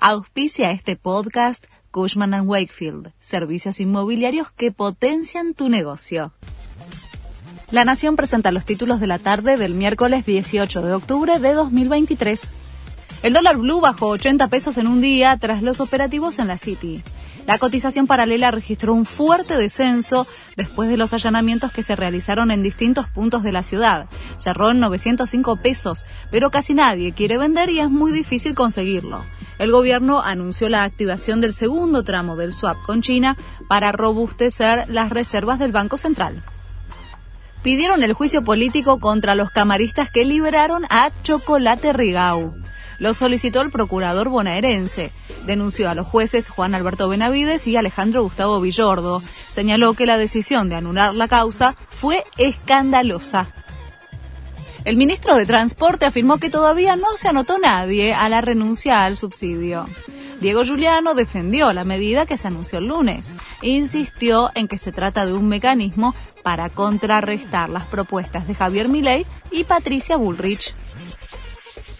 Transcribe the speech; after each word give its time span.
Auspicia 0.00 0.70
este 0.70 0.94
podcast 0.94 1.66
Cushman⁇ 1.90 2.30
Wakefield, 2.46 3.10
servicios 3.18 3.80
inmobiliarios 3.80 4.52
que 4.52 4.70
potencian 4.70 5.54
tu 5.54 5.68
negocio. 5.68 6.32
La 7.72 7.84
Nación 7.84 8.14
presenta 8.14 8.52
los 8.52 8.64
títulos 8.64 9.00
de 9.00 9.08
la 9.08 9.18
tarde 9.18 9.56
del 9.56 9.74
miércoles 9.74 10.24
18 10.24 10.82
de 10.82 10.92
octubre 10.92 11.40
de 11.40 11.52
2023. 11.52 12.52
El 13.24 13.32
dólar 13.32 13.56
blue 13.56 13.80
bajó 13.80 14.10
80 14.10 14.46
pesos 14.46 14.78
en 14.78 14.86
un 14.86 15.00
día 15.00 15.36
tras 15.36 15.62
los 15.62 15.80
operativos 15.80 16.38
en 16.38 16.46
la 16.46 16.58
City. 16.58 17.02
La 17.48 17.58
cotización 17.58 18.06
paralela 18.06 18.52
registró 18.52 18.94
un 18.94 19.04
fuerte 19.04 19.56
descenso 19.56 20.28
después 20.56 20.88
de 20.88 20.96
los 20.96 21.12
allanamientos 21.12 21.72
que 21.72 21.82
se 21.82 21.96
realizaron 21.96 22.52
en 22.52 22.62
distintos 22.62 23.08
puntos 23.08 23.42
de 23.42 23.50
la 23.50 23.64
ciudad. 23.64 24.06
Cerró 24.38 24.70
en 24.70 24.78
905 24.78 25.56
pesos, 25.56 26.06
pero 26.30 26.52
casi 26.52 26.72
nadie 26.72 27.10
quiere 27.10 27.36
vender 27.36 27.68
y 27.70 27.80
es 27.80 27.90
muy 27.90 28.12
difícil 28.12 28.54
conseguirlo. 28.54 29.24
El 29.58 29.72
gobierno 29.72 30.22
anunció 30.22 30.68
la 30.68 30.84
activación 30.84 31.40
del 31.40 31.52
segundo 31.52 32.02
tramo 32.04 32.36
del 32.36 32.52
swap 32.52 32.76
con 32.86 33.02
China 33.02 33.36
para 33.68 33.92
robustecer 33.92 34.88
las 34.88 35.10
reservas 35.10 35.58
del 35.58 35.72
Banco 35.72 35.98
Central 35.98 36.42
pidieron 37.62 38.02
el 38.02 38.12
juicio 38.12 38.42
político 38.42 38.98
contra 38.98 39.34
los 39.34 39.50
camaristas 39.50 40.10
que 40.10 40.24
liberaron 40.24 40.84
a 40.90 41.10
Chocolate 41.22 41.92
Rigau. 41.92 42.54
Lo 42.98 43.14
solicitó 43.14 43.60
el 43.60 43.70
procurador 43.70 44.28
bonaerense. 44.28 45.12
Denunció 45.46 45.88
a 45.88 45.94
los 45.94 46.06
jueces 46.06 46.48
Juan 46.48 46.74
Alberto 46.74 47.08
Benavides 47.08 47.66
y 47.66 47.76
Alejandro 47.76 48.22
Gustavo 48.22 48.60
Villordo. 48.60 49.22
Señaló 49.50 49.94
que 49.94 50.06
la 50.06 50.18
decisión 50.18 50.68
de 50.68 50.76
anular 50.76 51.14
la 51.14 51.28
causa 51.28 51.76
fue 51.90 52.24
escandalosa. 52.38 53.46
El 54.88 54.96
ministro 54.96 55.36
de 55.36 55.44
Transporte 55.44 56.06
afirmó 56.06 56.38
que 56.38 56.48
todavía 56.48 56.96
no 56.96 57.14
se 57.18 57.28
anotó 57.28 57.58
nadie 57.58 58.14
a 58.14 58.26
la 58.30 58.40
renuncia 58.40 59.04
al 59.04 59.18
subsidio. 59.18 59.86
Diego 60.40 60.64
Giuliano 60.64 61.12
defendió 61.12 61.74
la 61.74 61.84
medida 61.84 62.24
que 62.24 62.38
se 62.38 62.48
anunció 62.48 62.78
el 62.78 62.86
lunes 62.86 63.34
e 63.60 63.68
insistió 63.68 64.50
en 64.54 64.66
que 64.66 64.78
se 64.78 64.90
trata 64.90 65.26
de 65.26 65.34
un 65.34 65.46
mecanismo 65.46 66.14
para 66.42 66.70
contrarrestar 66.70 67.68
las 67.68 67.84
propuestas 67.84 68.48
de 68.48 68.54
Javier 68.54 68.88
Milei 68.88 69.26
y 69.50 69.64
Patricia 69.64 70.16
Bullrich 70.16 70.74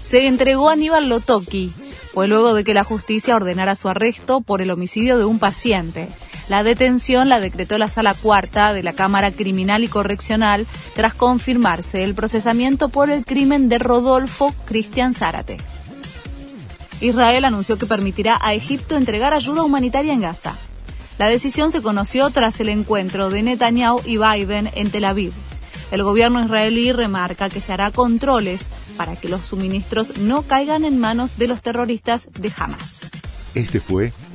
se 0.00 0.26
entregó 0.26 0.68
a 0.68 0.72
Aníbal 0.72 1.08
Lotoki. 1.08 1.72
Fue 2.12 2.26
luego 2.26 2.52
de 2.52 2.64
que 2.64 2.74
la 2.74 2.82
justicia 2.82 3.36
ordenara 3.36 3.76
su 3.76 3.90
arresto 3.90 4.40
por 4.40 4.60
el 4.60 4.72
homicidio 4.72 5.18
de 5.18 5.24
un 5.24 5.38
paciente. 5.38 6.08
La 6.48 6.62
detención 6.62 7.28
la 7.28 7.40
decretó 7.40 7.78
la 7.78 7.88
sala 7.88 8.14
cuarta 8.14 8.72
de 8.72 8.82
la 8.82 8.92
Cámara 8.92 9.30
Criminal 9.30 9.84
y 9.84 9.88
Correccional 9.88 10.66
tras 10.94 11.14
confirmarse 11.14 12.02
el 12.02 12.14
procesamiento 12.14 12.88
por 12.88 13.10
el 13.10 13.24
crimen 13.24 13.68
de 13.68 13.78
Rodolfo 13.78 14.54
Cristian 14.64 15.14
Zárate. 15.14 15.58
Israel 17.00 17.44
anunció 17.44 17.78
que 17.78 17.86
permitirá 17.86 18.38
a 18.40 18.54
Egipto 18.54 18.96
entregar 18.96 19.34
ayuda 19.34 19.62
humanitaria 19.62 20.12
en 20.12 20.20
Gaza. 20.20 20.56
La 21.18 21.28
decisión 21.28 21.70
se 21.70 21.82
conoció 21.82 22.30
tras 22.30 22.60
el 22.60 22.68
encuentro 22.68 23.30
de 23.30 23.42
Netanyahu 23.42 24.00
y 24.04 24.18
Biden 24.18 24.70
en 24.74 24.90
Tel 24.90 25.04
Aviv. 25.04 25.32
El 25.90 26.02
gobierno 26.04 26.42
israelí 26.42 26.90
remarca 26.92 27.50
que 27.50 27.60
se 27.60 27.72
hará 27.72 27.90
controles 27.90 28.70
para 28.96 29.14
que 29.14 29.28
los 29.28 29.42
suministros 29.46 30.16
no 30.18 30.42
caigan 30.42 30.84
en 30.84 30.98
manos 30.98 31.36
de 31.38 31.48
los 31.48 31.60
terroristas 31.60 32.28
de 32.32 32.50
Hamas. 32.56 33.02
Este 33.54 33.78
fue 33.78 34.12